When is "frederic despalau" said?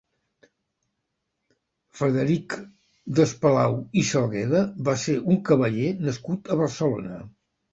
1.99-3.77